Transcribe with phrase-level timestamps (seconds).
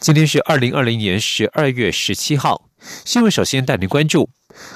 [0.00, 2.68] 今天是二零二零年十二月十七号，
[3.04, 4.30] 新闻首先带您关注：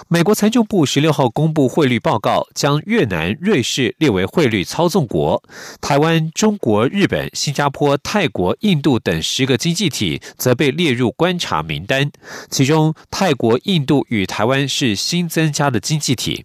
[0.09, 5.43] 美国财政部十六号公布汇率报告，将越南、瑞士列为汇率操纵国，
[5.81, 12.11] 台湾、中国、日本、新加坡、泰国、印度等十个经济体则被列入观察名单，
[12.51, 16.45] 其中泰国、印度与台湾是新增加的经济体。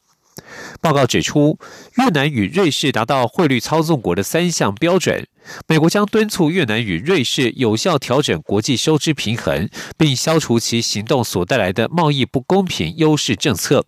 [0.81, 1.57] 报告指出，
[1.97, 5.27] 越南与瑞士达到汇率操纵国的三项标准。
[5.67, 13.85] 美国将敦促越南与瑞士有效调整国际收支平衡，并消除其行动所带来的贸易不公平优势政策。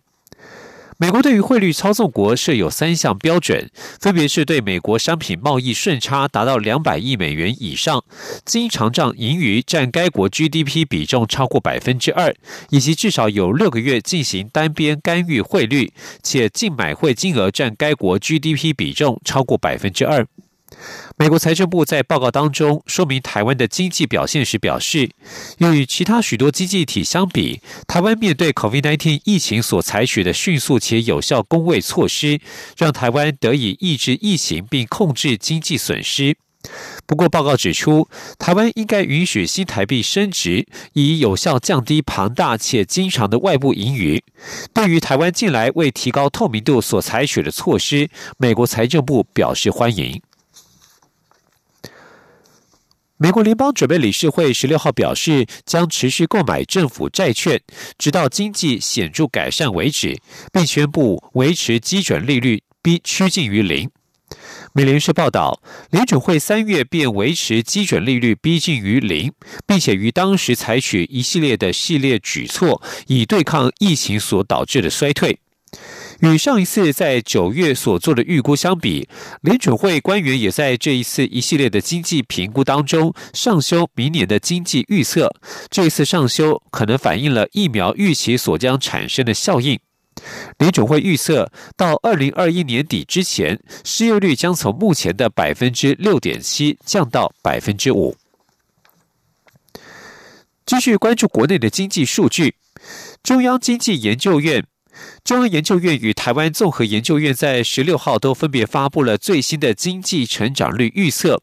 [1.02, 8.04] 美国对于汇率操纵国设有三项标准，分别是对美国商品贸易顺差达到两百亿美元以上，
[8.44, 12.36] 经常账盈余占该国 GDP 比重超过百分之二，
[12.68, 15.90] 以及至少有六个月进行单边干预汇率，
[16.22, 20.26] 且净买汇金额占该国 GDP 比重超过百分之二。
[21.16, 25.10] 美国财政部在报告当中说明台湾的经济表现时表示，
[25.58, 32.40] 与其他许多经济体相比，台湾面对 COVID-19 疫情所采取的迅速且有效工卫措施，
[32.76, 36.36] 让台湾得以抑制疫情并控制经济损失。
[37.06, 38.06] 不过，报告指出，
[38.38, 44.22] 台湾应该允许新台币升值，以有效降低庞大且经常的外部盈余。
[44.74, 50.20] 对于台湾近来为提高透明度所采取的措施，美国财政部表示欢迎。
[53.22, 57.60] 美国联邦准备理事会十六号表示，将持续购买政府债券，
[57.98, 60.18] 直到经济显著改善为止，
[60.50, 63.90] 并宣布维持基准利率逼趋近于零。
[64.72, 65.60] 美联社报道，
[65.90, 69.30] 联准会三月便维持基准利率逼近于零，
[69.66, 75.38] 并且于当时采取一系列的系列举措，以对抗疫情所导致的衰退。
[76.20, 79.08] 与上一次在九月所做的预估相比，
[79.40, 85.34] 联准会官员也在这一次一系列的经济评估当中上修明年的经济预测。
[85.70, 89.80] 这一次上修可能反映了疫苗预期所将产生的效应。
[90.58, 98.14] 联准会预测到二零二一年底之前，失业率将从目前的百分之六点七降到百分之五。
[100.66, 102.56] 继续关注国内的经济数据，
[103.22, 104.66] 中央经济研究院。
[105.24, 111.42] 中央研究院与台湾综合研究院在十六号都分别发布了最新的经济成长率预测。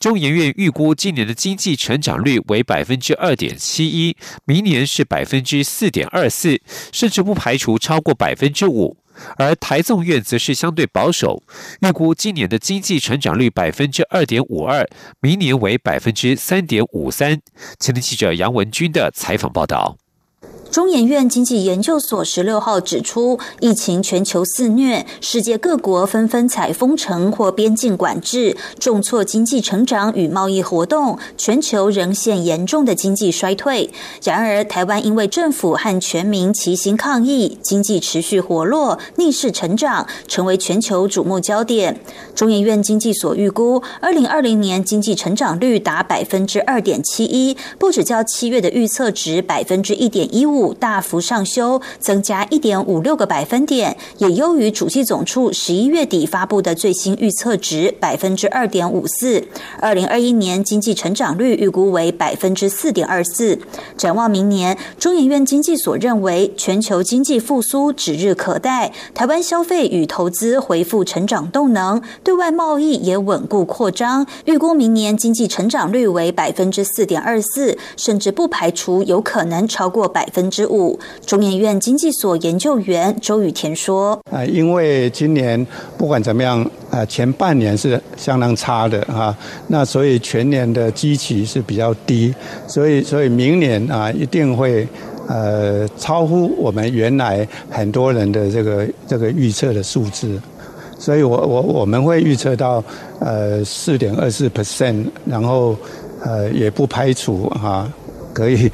[0.00, 6.60] 中研院预估今年的经济成长率为百分之二点七一，明年是百分之四点二四，
[6.92, 8.96] 甚至不排除超过百分之五。
[9.36, 11.42] 而台综院则是相对保守，
[11.82, 14.88] 预估今年的经济成长率百分之二点五二，
[15.20, 17.40] 明年为百分之三点五三。
[17.78, 20.01] 前天记者杨文军的采访报道。
[20.72, 33.90] 中研院经济研究所十六号指出，疫情全球肆虐，世界各国纷纷采封城或边境管制，重挫经济成长与贸易活动，全球仍现严重的经济衰退。
[34.24, 42.00] 然而，台湾因为政府和全民齐心抗疫，经济持续活络，逆势成长，成为全球瞩目焦点。
[42.34, 50.61] 中研院经济所预估，二零二零年经济成长率达百分之二点七一，不止较七月的预测值百分之一点一五。
[50.74, 59.42] 大幅上修，增加一点五六个百分点，也优于主计总处十一月底发布的最新预测值百分之二点五四。
[59.80, 63.58] 二零二一年经济成长率预估为百分之四点二四。
[63.96, 74.26] 展望明年，中研院经济所认为，全球经济复苏指日可待，台湾消费与投资恢复成长动能，对外贸易也稳固扩张。
[74.44, 80.51] 预估明年经济成长率为百分之四点二四，甚至不排除有可能超过百分。
[80.52, 89.34] 之五，中研院经济所研究员周雨田说：“啊，因为今年不管怎么样，啊，前半年是相当差的啊，
[89.68, 92.34] 那所以全年的基期是比较低，
[92.68, 94.86] 所以所以明年啊一定会
[95.26, 100.38] 呃超乎我们原来很多人的这个这个预测的数字，
[100.98, 102.84] 所以我我我们会预测到
[103.20, 105.74] 呃四点二四 percent，然后
[106.22, 107.90] 呃也不排除哈
[108.34, 108.70] 可以。”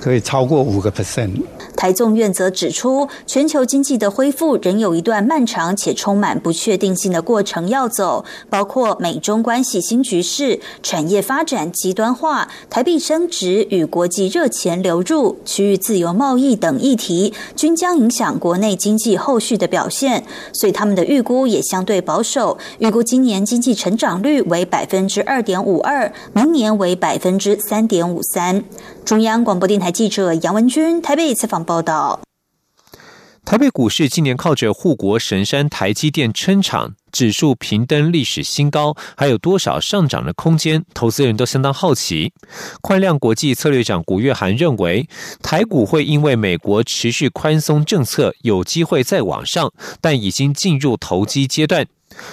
[0.00, 1.42] 可以超过五个 percent。
[1.80, 20.24] 台纵院则指出，全球经济的恢复仍有一段漫长且充满不确定性的过程要走，包括美中关系新局势、产业发展极端化、台币升值与国际热钱流入、区域自由贸易等议题，均将影响国内经济后续的表现。
[20.52, 28.62] 所以他们的预估也相对保守，预估今年经济成长率为百分之二点五二，明年为百分之三点五三。
[29.02, 32.20] 中央广播电台记者杨文君台北采访报道。
[33.44, 40.84] 台北股市今年靠着护国神山台积电撑场，指数平登历史新高，还有多少上涨的空间？
[40.92, 42.32] 投资人都相当好奇。
[42.80, 45.08] 宽量国际策略长古月涵认为，
[45.42, 51.86] 台股会因为美国持续宽松政策，有机会再往上，但已经进入投机阶段。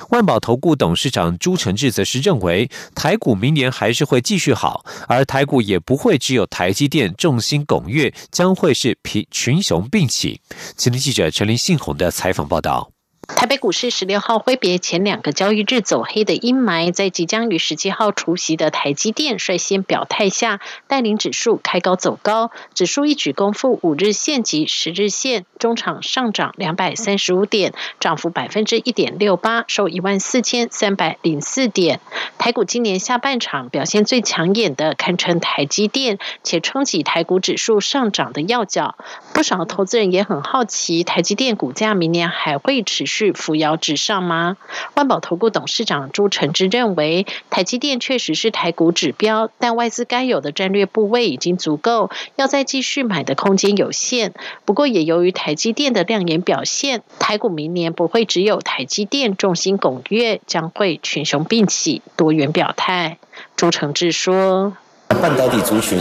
[0.10, 10.42] 万宝投顾董事长朱承志则是认为，台股明年还是会继续好，而台股也不会只有台积电众星拱月，将会是群群雄并起。
[10.76, 12.97] 今天记者陈林信宏的采访报道。
[13.28, 32.00] 台北股市十六号挥别前两个交易日走黑的阴霾，在即将于十七号除夕的台积电率先表态下，带领指数开高走高，指数一举攻复五日线及十日线，中场上涨两百三十五点，涨幅百分之一点六八，收一万四千三百零四点。
[32.38, 38.96] 台股今年下半场表现最抢眼的，堪称台积电，且撑起台股指数上涨的要角。
[39.34, 43.17] 不少投资人也很好奇，台积电股价明年还会持续。
[43.18, 44.58] 是扶摇直上吗？
[44.94, 54.36] 万宝投顾董事长朱成之认为，台积电确实是台股指标，但外资该有的战略部位已经足够，要再继续买的空间有限。
[54.66, 63.18] 不过，也由于台积电的亮眼表现，台股明年不会只有台积电众星拱月，将会群雄并起，多元表态。
[63.56, 64.78] 朱成志说。
[65.20, 66.00] 半导体族群，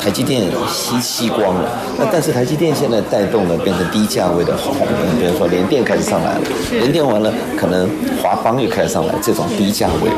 [0.00, 1.70] 台积电吸吸光了。
[1.98, 4.74] 那但是台积电现在带动了变成低价位的红，
[5.18, 7.88] 比如说联电开始上来了，联电完了可能
[8.22, 10.10] 华邦又开始上来，这种低价位，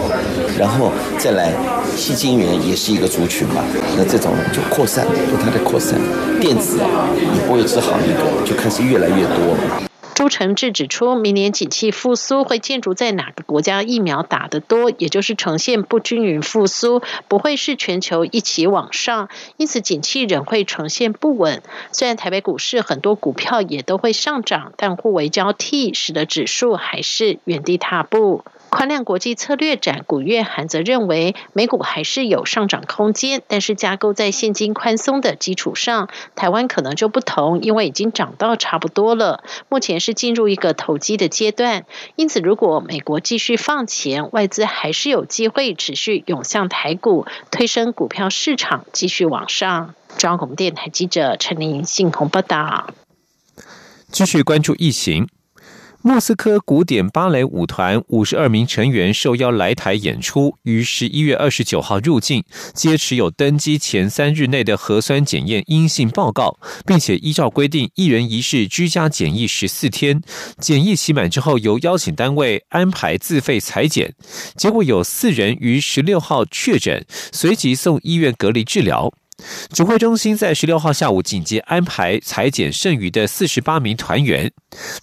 [0.58, 1.52] 然后再来
[1.96, 3.62] 细晶圆也是一个族群嘛，
[3.96, 6.00] 那这种就扩散，就它的扩散，
[6.40, 9.91] 电子啊也不会只好一个，就开始越来越多了。
[10.14, 21.62] 朱成志指出，明年景气复苏会建筑在哪个国家疫苗打得多，也就是呈现不均匀复苏，不会是全球一起往上，因此景气仍会呈现不稳。
[21.93, 28.44] 虽然台北股市很多股票也都会上涨，但互为交替，使得指数还是原地踏步。
[28.72, 41.84] 宽量国际策略展古月涵则认为，美股还是有上涨空间，但是架构在现金宽松的基础上，台湾可能就不同，因为已经涨到差不多了，目前是进入一个投机的阶段。
[42.16, 49.94] 因此，如果美国继续放钱，外资还是有机会持续涌向台股，推升股票市场继续往上。
[50.16, 52.88] 中央广播电台记者陈玲信鸿报道。
[54.10, 55.28] 继续关注疫情。
[56.04, 62.43] 莫斯科古典芭蕾舞团五十二名成员受邀来台演出，于十一月二十九号入境，
[62.75, 70.20] 皆持有登机前三日内的核酸检验阴性报告，并且依照规定一人一室居家检疫十四天。
[70.58, 74.12] 检疫期满之后，由邀请单位安排自费裁剪。
[74.56, 79.12] 结果有四人于十六号确诊，随即送医院隔离治疗。
[79.72, 84.52] 指挥中心在十六号下午紧急安排裁减剩余的四十八名团员，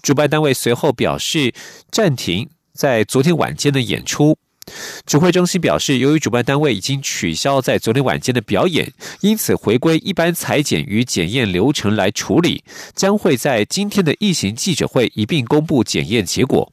[0.01, 1.53] 主办单位随后表示
[1.91, 4.38] 暂停在昨天晚间的演出。
[5.03, 12.63] 指挥中心表示，由于主办单位已经取消在昨天晚间的表演，因此回归一般裁剪与检验流程来处理，
[12.94, 16.71] 将会在今天的疫情记者会一并公布检验结果。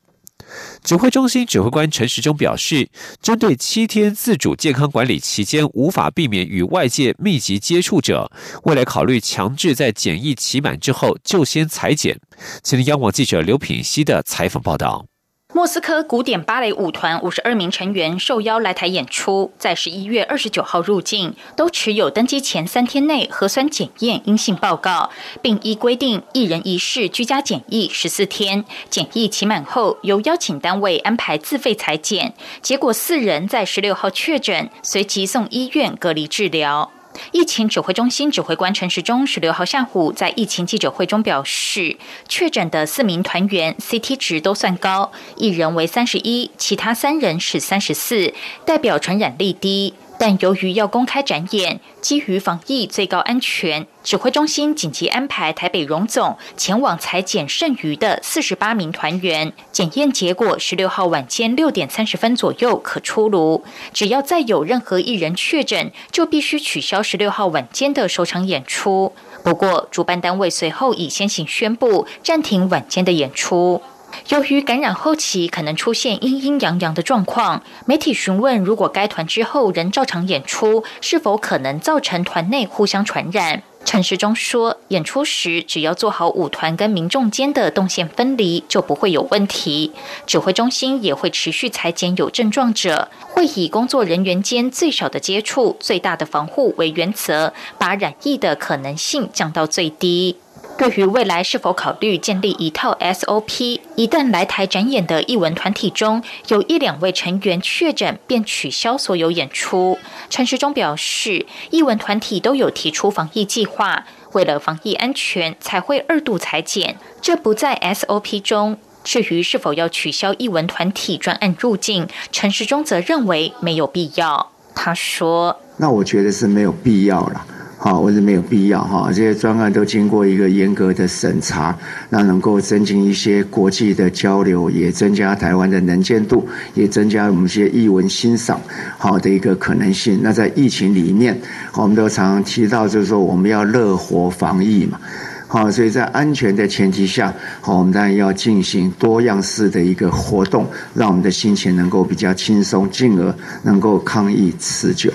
[0.83, 2.89] 指挥中心指挥官陈时中表示，
[3.21, 8.31] 针对七天自主健康管理期间无法避免与外界密集接触者，
[8.65, 12.19] 未来考虑强制在检疫期满之后就先裁剪。
[12.63, 15.07] 请听央广记者刘品希的采访报道。
[15.55, 25.09] 莫斯科古典芭蕾舞团五十二名成员受邀来台演出，在十一月二十九号入境，都持有登机前三天内核酸检验阴性报告，
[25.41, 28.65] 并依规定一人一室居家检疫十四天。
[28.91, 36.91] 检疫期满后，由邀请单位安排自费裁剪，结果四人在十六号确诊，随即送医院隔离治疗。
[37.33, 41.97] 疫情指挥中心指挥官陈时中十六号下午在疫情记者会中表示，
[42.29, 48.33] 确诊的四名团员 CT 值都算高，一人为三十一，其他三人是三十四，
[48.65, 49.95] 代表传染力低。
[50.19, 59.53] 但由于要公开展演，基于防疫最高安全，指挥中心紧急安排台北荣总前往裁剪剩余的四十八名团员。
[59.73, 63.65] 检验结果十六号晚间六点三十分左右可出炉。
[63.93, 69.13] 只要再有任何一人确诊，就必须取消十六号晚间的首场演出。
[69.43, 73.83] 不过，主办单位随后已先行宣布暂停晚间的演出。
[74.29, 83.63] 由于感染后期可能出现阴阴阳阳的状况，媒体询问如果该团之后仍照常演出，是否可能造成团内互相传染？
[83.85, 89.93] 陈时中说，演出时只要做好舞团跟民众间的动线分离，就不会有问题。
[90.27, 100.37] 指挥中心也会持续裁剪有症状者，会以工作人员间最少的接触、最大的防护为原则，把染疫的可能性降到最低。
[100.79, 109.99] 对于未来是否考虑建立一套 SOP，一旦来台展演的艺文团体中有一两位成员确诊，便取消所有演出。
[110.29, 118.77] 陈时中表示，艺文团体都有提出防疫计划，为了防疫安全才会二度裁剪，这不在 SOP 中。
[119.03, 124.51] 至于是否要取消艺文团体专案入境，陈时中则认为没有必要。
[124.75, 127.47] 他说：“那我觉得是没有必要了。”
[127.87, 131.73] 好，或者没有必要哈，这些专案都经过一个严格的审查，
[132.11, 138.61] 那能够增进一些国际的交流，也增加台湾的能见度，也增加我们一些艺文欣赏
[138.99, 140.19] 好的一个可能性。
[140.21, 141.41] 那在疫情里面，
[141.75, 144.99] 我们都常常提到，就是说我们要乐活防疫嘛，
[145.47, 155.13] 好，所以在安全的前提下，好，我们当然要进行多样式的一个活动，让我们的心情能够比较轻松，进而能够抗疫持久。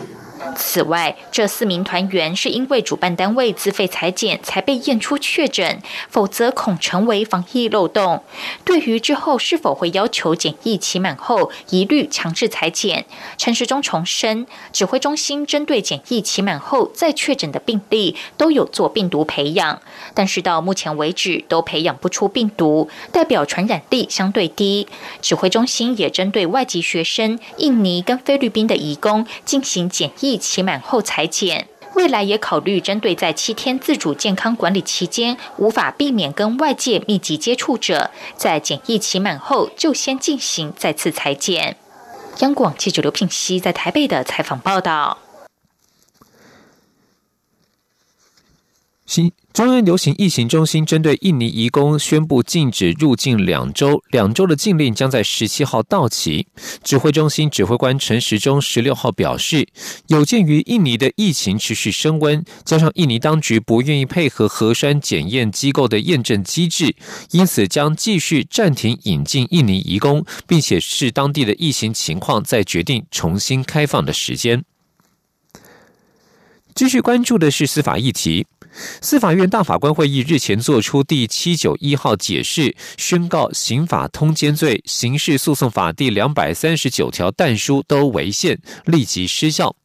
[0.56, 8.24] 此外，这四名团员是因为主办单位自费裁剪才被验出确诊，否则恐成为防疫漏洞。
[8.66, 13.06] 对于之后是否会要求检疫期满后一律强制裁剪，
[13.38, 19.82] 陈时中重申，指挥中心针对检疫期满后再确诊的病例都有做病毒培养，
[20.14, 24.88] 但是到目前为止都培养不出病毒，代表传染力相对低。
[25.22, 30.41] 指挥中心也针对外籍学生、印尼跟菲律宾的移工进行检疫。
[30.42, 41.78] 期满后裁剪，未来也考虑针对在七天自主健康管理期间无法避免跟外界密集接触者，在检疫期满后就先进行再次裁剪。
[42.40, 45.20] 央广记者刘品熙在台北的采访报道。
[49.06, 56.48] 新中央流行疫情中心针对印尼移工宣布禁止入境两周，两周的禁令将在十七号到期。
[56.84, 59.68] 指挥中心指挥官陈时中十六号表示，
[60.08, 66.96] 有鉴于印尼的疫情持续升温，加上印尼当局不愿意配合核酸检验机构的验证机制，
[67.32, 74.64] 因此将继续暂停引进印尼移工，并且视当地的疫情情况再决定重新开放的时间。
[76.74, 78.46] 继续关注的是司法议题。
[79.02, 89.76] 司法院大法官会议日前作出第七九一号解释，宣告刑法通奸罪、刑事诉讼法第两百三十九条但书都违宪，立即失效。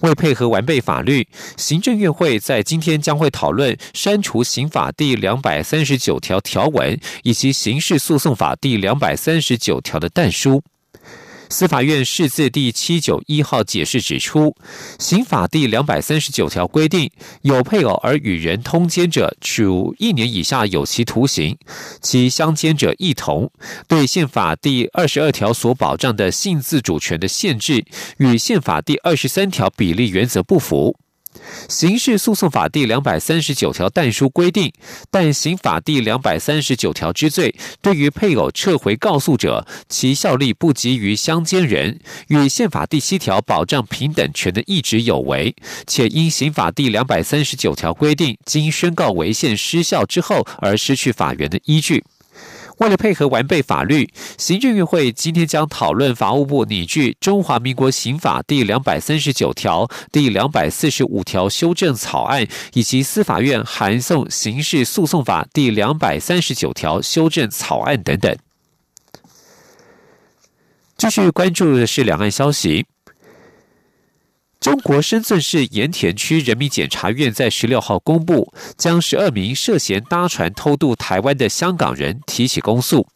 [0.00, 10.62] 为配合完备法律，行政院会在今天将会讨论删除刑法第两百三十九条条文以及刑事诉讼法第两百三十九条的但书。
[11.54, 14.56] 司法院释字第七九一号解释指出，
[14.98, 17.08] 刑法第两百三十九条规定，
[17.42, 21.54] 有配偶而与人通奸者，处一年以下有期徒刑；
[22.00, 23.52] 其相奸者一同。
[23.86, 27.84] 对宪法第二十二条所保障的性自主权的限制，
[28.16, 30.96] 与宪法第二十三条比例原则不符。
[31.68, 34.72] 刑事诉讼法第两百三十九条但书规定，
[35.10, 45.54] 但刑法第两百三十九条之罪，对于配偶撤回告诉者，其效力不及于相奸人，与宪法第七条保障平等权的意志有违，
[45.86, 52.04] 且因刑法第两百三十九条规定，经宣告违宪失效之后而失去法源的依据。
[52.78, 68.36] 为了配合完备法律，行政院会今天将讨论法务部拟具《中华民国刑法》第两百三十九条、第两百四十五条修正草案，以及司法院函送《刑事诉讼法》第两百三十九条修正草案等等。
[70.96, 72.86] 继续关注的是两岸消息。
[74.64, 83.06] 中国深圳市盐田区人民检察院在十六号公布，将十二名涉嫌搭船偷渡台湾的香港人提起公诉。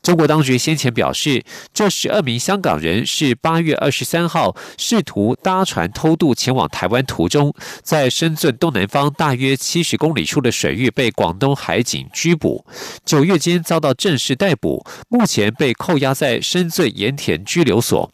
[0.00, 1.42] 中国当局先前表示，
[1.74, 12.64] 这十二名香港人是八月二十三号试图搭船偷渡前往台湾途中，在深圳东南方大约七十公里处的水域被广东海警拘捕，
[13.04, 18.08] 九月间遭到正式逮捕，目前被扣押在深圳盐田拘留所。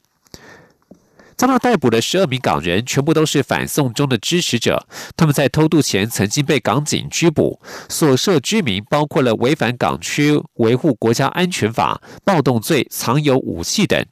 [1.36, 4.86] 遭到逮捕的十二名港人全部都是反送中的支持者，
[5.16, 14.04] 他们在偷渡前曾经被港警拘捕，所涉居民包括了违反港区维护国家安全法、暴动罪、藏有武器等。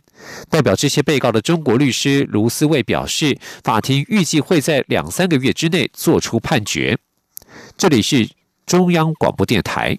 [0.49, 6.99] 代表这些被告的中国律师卢思卫表示，法庭预计会在两三个月之内作出判决。
[7.77, 8.29] 这里是
[8.65, 9.99] 中央广播电台。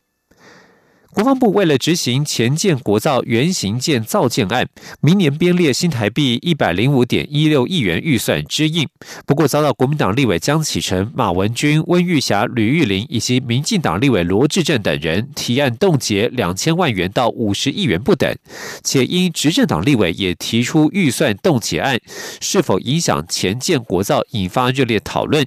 [1.13, 4.67] 国防部为了执行前建国造原型舰造舰案，
[5.01, 8.87] 明年编列新台币一百零五点一六亿元预算支应。
[9.25, 18.33] 不过遭到国民党立委江启臣、马文君、温玉霞、吕玉玲以及民进党立委罗志正等人提案冻结两千万元到五十亿元不等。
[18.81, 21.99] 且因执政党立委也提出预算冻结案，
[22.39, 25.45] 是否影响前建国造，引发热烈讨论。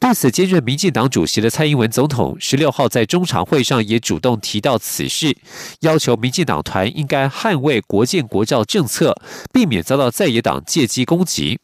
[0.00, 5.36] 对此，兼任民进党主席的蔡英文总统十六号在中常会上也主动提到此此事，
[5.80, 9.14] 要求民进党团应该捍卫国建国教政策，
[9.52, 11.60] 避免遭到在野党借机攻击。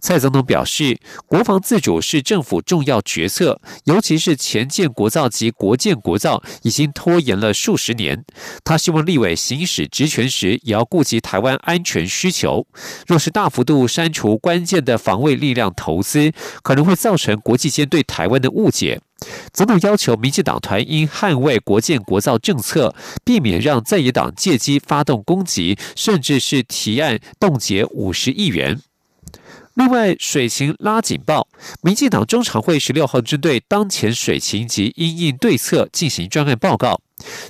[0.00, 8.24] 蔡总统表示，国防自主是政府重要决策，尤其是前建国造及国建国造已经拖延了数十年。
[8.64, 12.66] 他希望立委行使职权时，也要顾及台湾安全需求。
[13.06, 19.00] 若是大幅度删除关键的防卫力量投资，可能会造成国际间对台湾的误解。
[19.52, 28.80] 总统要求民进党团应捍卫国建国造政策，避免让在野党借机发动攻击，甚至是提案冻结五十亿元。
[29.80, 31.48] 另外，水情拉警报，
[31.80, 37.00] 民进党中常会十六号针对当前水情及因应对策进行专案报告。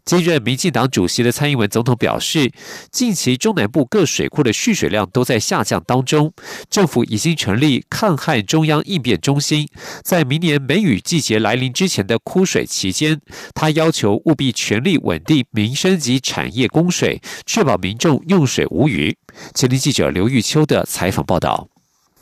[0.05, 2.53] 接任民进党主席的蔡英文总统表示，
[2.93, 6.33] 近期中南部各水库的蓄水量都在下降当中，
[6.71, 9.67] 政府已经成立抗旱中央应变中心，
[10.05, 13.21] 在明年梅雨季节来临之前的枯水期间，
[13.55, 19.17] 他要求务必全力稳定民生及产业供水，确保民众用水无虞。
[19.53, 21.69] 前天记者刘玉秋的采访报道。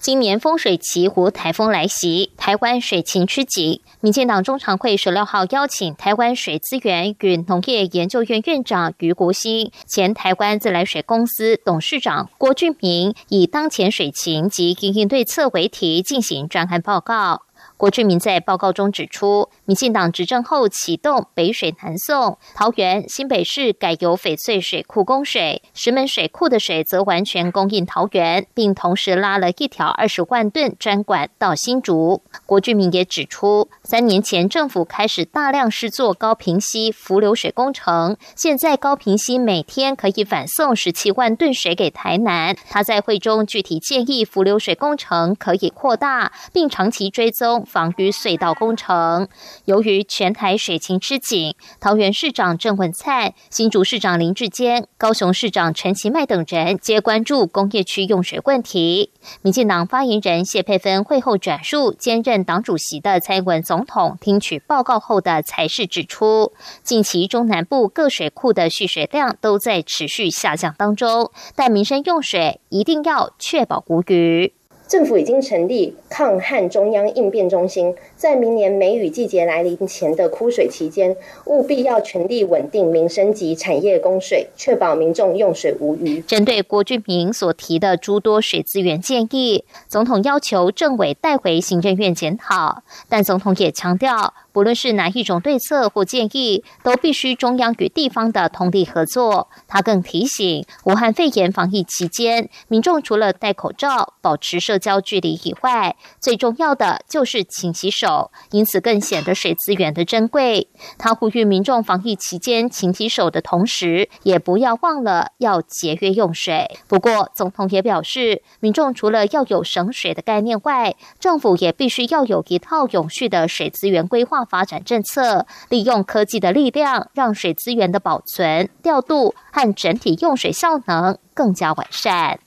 [0.01, 3.81] 今年风水期湖台风来袭，台湾水情吃紧。
[4.01, 17.43] 民进党中常会十六号邀请台湾水资源与农业研究院院长余国兴、前台湾自来水公司董事长郭俊明，以当前水情及应应对策为题进行专案报告。
[17.79, 32.21] 郭志明在报告中指出，民进党执政后启动北水南送，桃园、新北市改由翡翠水库供水，石门水库的水则完全供应桃园，并同时拉了一条二十万吨专管到新竹。
[32.47, 42.57] 郭志明也指出，三年前政府开始大量施作高平溪浮流水工程，现在高平溪每天可以反送十七万吨水给台南。
[42.69, 47.65] 他在会中具体建议浮流水工程可以扩大，并长期追踪。
[47.69, 49.29] 防御隧道工程，
[49.67, 59.13] 由于全台水情吃紧，桃园市长郑文灿、新竹市长林志坚、高雄市长陈其迈等人皆关注工业区用水问题。
[59.43, 66.53] 民进党发言人谢佩芬会后转述兼任党主席的蔡英文总统听取报告后的才是指出，
[66.83, 74.55] 近期中南部各水库的蓄水量都在持续下降当中，但民生用水一定要确保无虞。
[74.89, 86.21] 政府已经成立抗旱中央应变中心，在明年梅雨季节来临前的枯水期间，务必要全力稳定民生及产业供水，确保民众用水无虞。
[86.23, 94.35] 针对郭俊明所提的诸多水资源建议，总统要求政委带回行政院检讨，但总统也强调。
[94.51, 99.47] 不论是哪一种对策或建议，都必须中央与地方的通力合作。
[99.69, 108.08] 他更提醒，武汉肺炎防疫期间，民众除了戴口罩、保持社交距离以外，最重要的就是勤洗手，
[108.51, 110.69] 因此更显得水资源的珍贵。
[110.97, 116.79] 他呼吁民众防疫期间勤洗手的同时，也不要忘了要节约用水。
[116.89, 124.39] 不过，总统也表示，民众除了要有省水的概念外，政府也必须要有一套永续的水资源规划。
[124.49, 132.39] 发展政策，利用科技的力量，让水资源的保存、调度和整体用水效能更加完善。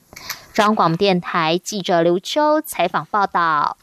[0.52, 3.76] 中央广播电台记者刘秋采访报道。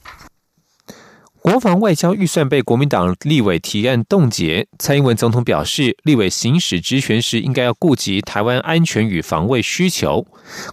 [1.42, 4.68] 国防外交预算被国民党立委提案冻结。
[4.78, 10.26] 蔡英文总统表示，立委行使职权时，应该要顾及台湾安全与防卫需求。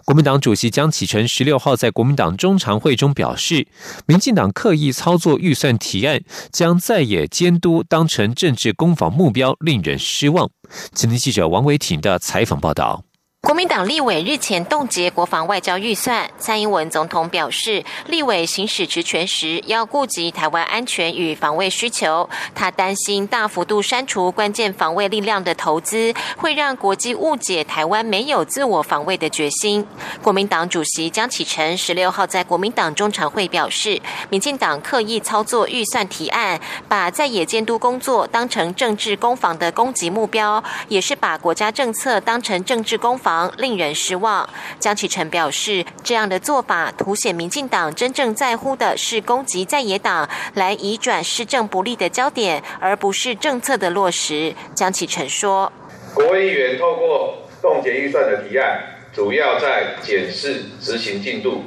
[0.05, 3.65] 国民党主席江启臣十六号在国民党中常会中表示，
[4.05, 10.49] 民进党刻意操作预算提案，将在野监督当成政治攻防目标，令人失望。
[10.93, 13.06] 今天记者王维挺的采访报道。
[13.47, 22.29] 国民党立委日前冻结国防外交预算，蔡英文总统表示，立委行使职权时要顾及台湾安全与防卫需求。
[22.53, 29.87] 他担心大幅度删除关键防卫力量的投资，会让国际误解台湾没有自我防卫的决心。
[30.21, 43.36] 国民党主席江启臣十六号在国民党中常会表示，民进党刻意操作预算提案，把在野监督工作当成政治攻防的攻击目标，也是把国家政策当成政治攻防。
[43.57, 44.47] 令人失望。
[44.79, 54.53] 江启臣表示，这样的做法凸显民进党真正在乎的是攻击在野党，来移转施政不利的焦点，而不是政策的落实。
[54.73, 55.71] 江启臣说
[56.15, 58.79] ：“国会议员透过冻结预算的提案，
[59.13, 61.63] 主要在检视执行进度，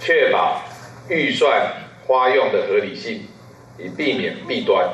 [0.00, 0.62] 确保
[1.08, 1.72] 预算
[2.06, 3.26] 花用的合理性，
[3.78, 4.88] 以避免弊端。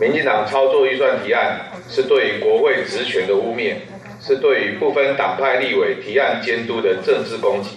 [0.00, 3.74] 民进党操作预算提案，是对国会职权的污蔑。”
[4.26, 7.70] 是对于部分党派立委提案监督的政治攻击。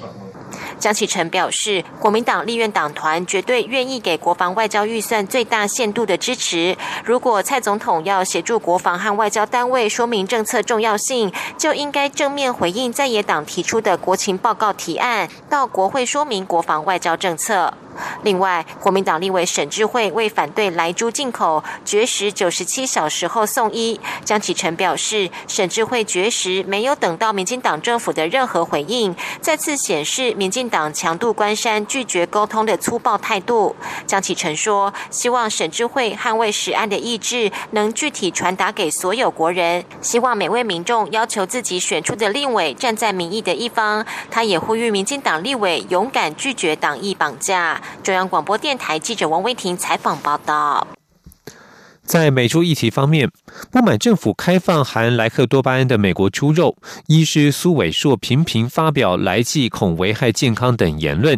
[0.80, 6.78] 江启臣表示，国民党立院党团绝对愿意给国防外交预算最大限度的支持。
[7.04, 17.74] 如果蔡总统要协助国防和外交单位说明政策重要性，就应该正面回应在野党提出的国情报告提案，到国会说明国防外交政策。
[18.24, 24.00] 另外，国民党立委沈智慧为反对来猪进口，绝食九十七小时后送医。
[24.24, 33.76] 江启臣表示，沈智慧绝食没有等到民进党政府的任何回应，再次显示民进党强度关山、拒绝沟通的粗暴态度。
[34.06, 44.06] 江启臣说，希望沈智慧捍卫实案的意志能具体传达给所有国人，希望每位民众要求自己选出的立委站在民意的一方。
[44.30, 47.82] 他也呼吁民进党立委勇敢拒绝党意绑架。
[48.04, 50.88] 中央广播电台记者王威婷采访报道。
[52.04, 53.30] 在美猪议题方面，
[53.70, 61.38] 不满政府开放含莱克多巴胺的美国猪肉，医师苏伟硕频频发表来剂恐危害健康等言论，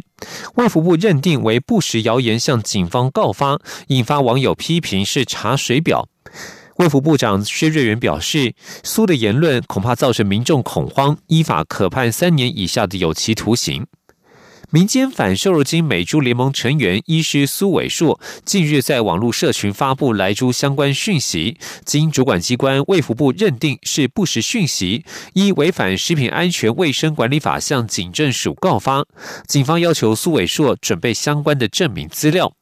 [0.58, 6.08] 卫福部认定为不实谣言，向警方告发，引发网友批评是查水表。
[6.76, 13.88] 卫福部长薛瑞元表示，苏的言论恐怕造成民众恐慌，依法可判三年以下的有期徒刑。
[14.72, 25.04] 民间反瘦肉精美猪联盟成员医师苏伟硕近日在网络社群发布来猪相关讯息，经主管机关卫福部认定是不实讯息，
[25.34, 29.04] 依违反食品安全卫生管理法向警政署告发，
[29.48, 32.59] 警方要求苏伟硕准备相关的证明资料。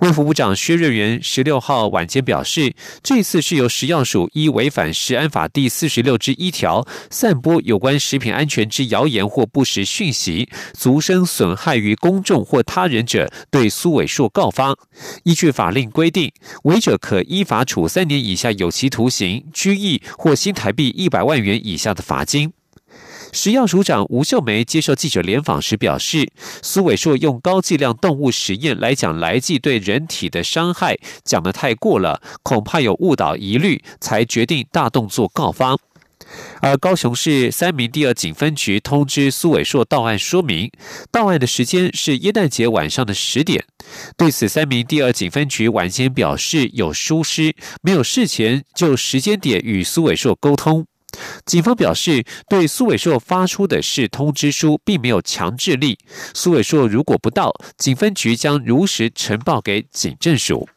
[0.00, 14.74] 卫福部长薛瑞元十六号晚间表示，这次是由食药署依违反食安法第四十六之一条，散播有关食品安全之谣言或不实讯息，足生损害于公众或他人者，对苏伟硕告发。
[15.22, 16.32] 依据法令规定，
[16.64, 22.52] 违者可依法处三年以下有期徒刑、拘役或新台币一百万元以下的罚金。
[23.34, 26.30] 食药署长吴秀梅接受记者联访时表示，
[26.62, 35.76] 苏伟硕用高剂量动物实验来讲来剂对人体的伤害，讲得太过了，恐怕有误导疑虑，才决定大动作告发。
[36.62, 40.70] 而高雄市三明第二警分局通知苏伟硕到案说明，
[41.10, 43.64] 到案的时间是耶诞节晚上的十点。
[44.16, 50.86] 对此，三明第二警分局晚间表示有疏失，没有事前就时间点与苏伟硕沟通。
[51.44, 55.98] 警方表示，对苏伟硕发出的是通知书，并没有强制力。
[56.34, 60.68] 苏伟硕如果不到，警分局将如实呈报给警政署。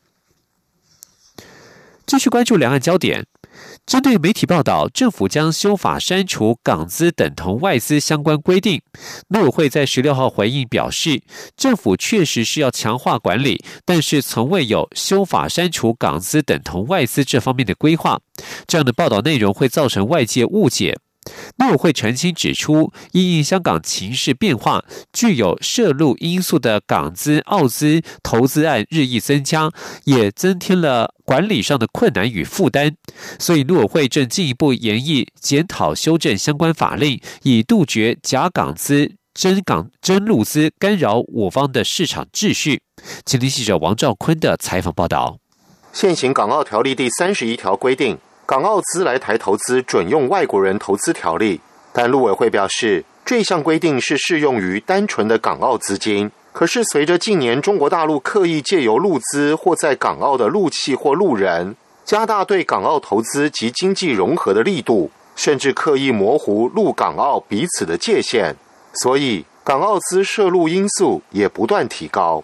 [2.05, 3.25] 继续关注两岸焦点。
[3.85, 8.81] 针对媒体报道，政府将修法删除港资等同外资相关规定，
[9.29, 11.21] 陆委会在十六号回应表示，
[11.55, 18.19] 政府确实是要强化管理，但是从未有修法删除港资等同外资这方面的规划。
[18.67, 20.97] 这样的报道内容会造成外界误解。
[21.57, 29.71] 陆委会澄清指出，因应香港情势变化，具有涉入因素的港资、澳资投资案日益增加，
[30.05, 32.95] 也增添了管理上的困难与负担。
[33.39, 42.81] 所以，陆委会正进一步研议检讨修正相关法令，以杜绝假港资、真港真陆资干扰我方的市场秩序。
[43.25, 45.37] 请听记者王兆坤的采访报道。
[45.93, 48.17] 现行港澳条例第三十一条规定。
[48.47, 51.59] 港澳资来台投资准用外国人投资条例，
[51.91, 56.31] 但陆委会表示，这项规定是适用于单纯的港澳资金。
[56.53, 68.55] 可是，随着近年中国大陆刻意借由陆资或在港澳的陆企或陆人，加大对港澳投资及经济融合的力度，甚至刻意模糊陆港澳彼此的界限，
[68.93, 72.41] 所以港澳资涉陆因素也不断提高。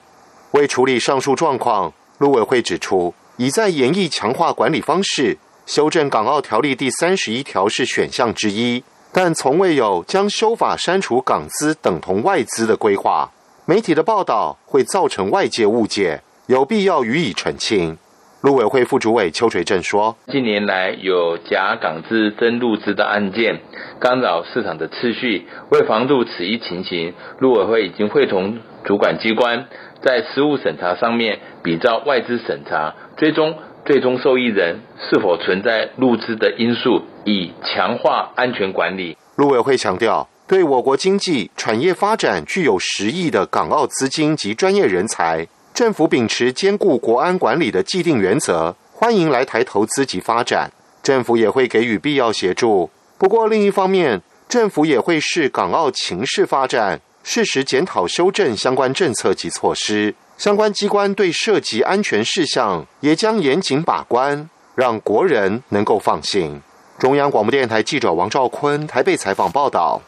[0.52, 5.38] 为处理上述状况，陆委会指出，已在研议强化管理方式。
[5.66, 13.32] 修正港澳条例第三十一条是选项之一，但从未有将修法删除港资等同外资的规划。
[13.66, 17.98] 媒体的报道会造成外界误解，有必要予以澄清。
[18.42, 23.62] 陆委会副主委邱垂正说：“近年来有假港资真陆资的案件，
[24.02, 25.48] 干扰市场的秩序。
[25.70, 29.68] 为防杜此一情形，陆委会已经会同主管机关，
[30.02, 45.48] 在实务审查上面比照外资审查，追踪最终受益人是否存在入资的因素，以强化安全管理。”陆委会强调，对我国经济产业发展具有实益的港澳资金及专业人才。
[45.74, 50.72] 政府秉持兼顾国安管理的既定原则，欢迎来台投资及发展。
[51.02, 52.90] 政府也会给予必要协助。
[53.18, 60.14] 不过，另一方面，政府也会视港澳情势发展，适时检讨修正相关政策及措施。
[60.38, 66.62] 相关机关对涉及安全事项，也将严谨把关，让国人能够放心。
[66.98, 70.02] 中央广播电台记者王兆坤台北采访报道。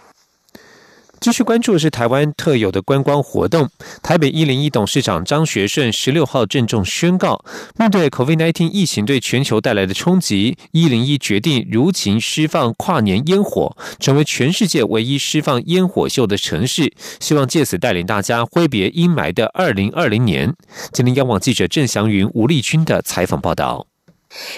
[1.25, 3.67] 继续关注的是台湾特有的观光活动。
[4.03, 7.43] 台北一零一董事长张学顺十六号郑重宣告，
[7.79, 16.93] 面对 COVID-19 疫情对全球带来的冲击，一零一决定如期释放跨年烟火，成为全世界唯一释放烟火秀的城市。
[17.19, 20.53] 希望借此带领大家挥别阴霾的二零二零年。
[20.93, 23.88] 今天央广记者郑祥云、吴丽君的采访报道。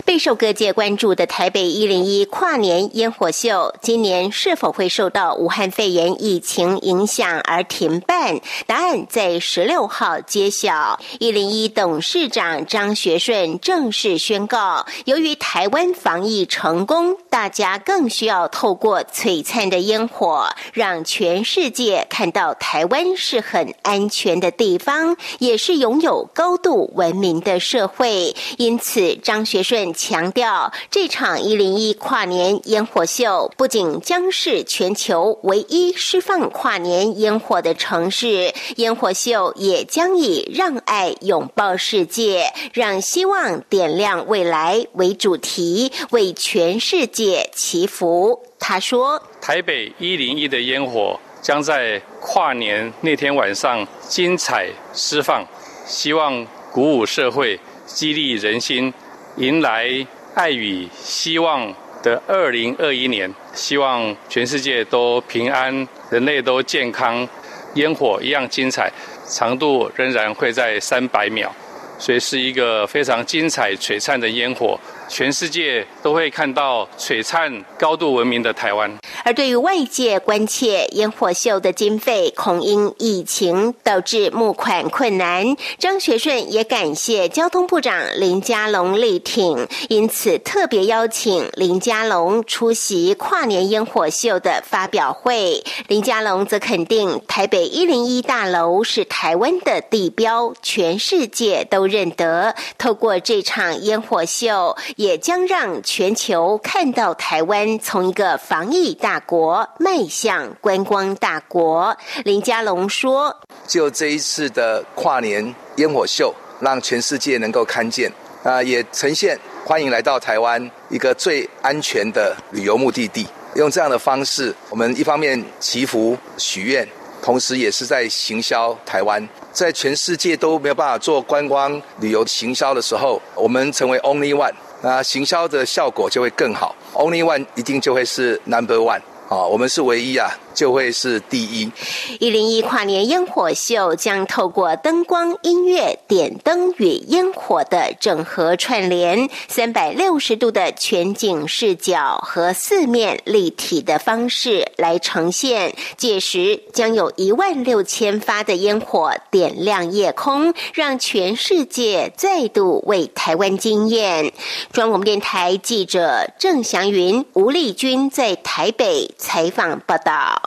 [0.05, 8.39] 备受各界关注的台北一零一跨年烟火秀，今年是否会受到武汉肺炎疫情影响而停办？
[8.65, 10.99] 答案在十六号揭晓。
[11.19, 28.33] 一零一董事长张学顺正式宣告，由于台湾防疫成功，大家更需要透过璀璨的烟火，让全世界看到台湾是很安全的地方，也是拥有高度文明的社会。
[28.57, 29.66] 因此，张学。
[29.67, 48.41] 顺强调，这场一零一跨年烟火秀不仅将是全球唯一释放跨年烟火的城市，烟火秀也将以“让爱拥抱世界，让希望点亮未来”为主题，为全世界祈福。
[48.57, 55.45] 他说：“台北一零一的烟火将在跨年那天晚上精彩释放，
[55.85, 58.93] 希望鼓舞社会，激励人心。”
[59.37, 59.85] 迎来
[60.33, 61.71] 爱与希望
[62.01, 67.27] 的二零二一年，希望全世界都平安，人类都健康，
[67.75, 68.91] 烟火一样精彩，
[69.27, 71.51] 长度仍然会在三百秒，
[71.99, 74.79] 所以是一个非常精彩璀璨的烟火。
[75.07, 78.91] 全世界都会看到璀璨、高度文明的台湾。
[79.27, 95.61] 而对于外界关切烟火秀的经费，恐因疫情导致募款困难，张学顺也感谢交通部长林佳龙力挺，因此特别邀请林佳龙出席跨年烟火秀的发表会。
[95.89, 102.55] 林佳龙则肯定台北一零一大楼是台湾的地标，全世界都认得。
[102.77, 104.77] 透过这场烟火秀。
[104.95, 111.95] 也将让全球看到台湾从一个防疫大国迈向观光大国。
[112.25, 113.35] 林佳龙说
[113.67, 118.11] ：“就这一次的跨年烟火秀，让全世界能够看见
[118.43, 123.27] 啊，也呈现欢迎来到台湾一个最安全的旅游目的地。
[123.55, 126.87] 用这样的方式，我们一方面祈福许愿，
[127.21, 129.27] 同时也是在行销台湾。
[129.51, 140.29] 在全世界都没有办法做观光旅游行销的时候，我们成为 Only One。”那行销的效果就会更好，Only One 一定就会是 Number One 啊，我们是唯一啊。
[140.57, 141.71] 就会是第一。
[142.19, 155.75] 一零一跨年烟火秀将透过灯光、音乐、点灯与烟火的整合串联，三百六十度的全景视角和四面立体的方式来呈现。
[155.95, 164.33] 届时将有一万六千发的烟火点亮夜空，让全世界再度为台湾惊艳。
[164.71, 170.46] 中央广播电台记者郑祥云、吴丽君在台北采访报道。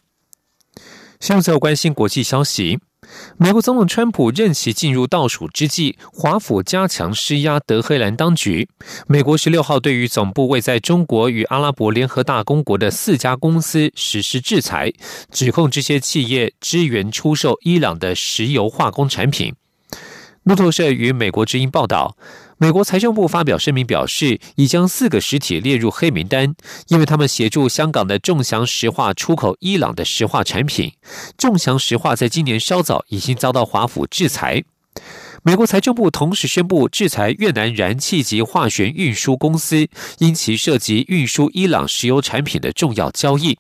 [1.21, 2.81] 现在要关心国际消息。
[3.37, 8.69] 美国总统川普任期进入倒数之际，华府加强施压德黑兰当局。
[9.07, 14.93] 美国十六号对于总部位在中国与阿拉伯联合大公国的四家公司实施制裁，
[15.31, 19.55] 指控这些企业支援出售伊朗的石油化工产品。
[20.45, 22.17] 路透社与美国之音报道。
[22.63, 26.55] 美国财政部发表声明表示，已将四个实体列入黑名单，
[26.89, 30.93] 因为他们协助香港的众祥石化出口伊朗的石化产品。
[31.39, 34.63] 众祥石化在今年稍早已经遭到华府制裁。
[35.43, 43.57] 美国财政部同时宣布制裁越南燃气及化学运输公司，因其涉及运输伊朗石油产品的重要交易。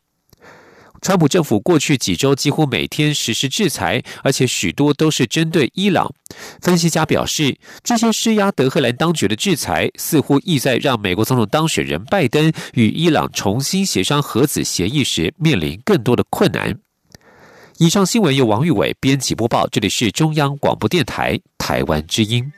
[1.00, 6.12] 川普政府过去几周几乎每天实施制裁，而且许多都是针对伊朗。
[6.60, 16.78] 分析家表示，这些施压德黑兰当局的制裁，似乎意在让美国总统当选人拜登与伊朗重新协商核子协议时面临更多的困难。
[17.78, 22.52] 以上新闻由王玉伟编辑播报，这里是中央广播电台台湾之音。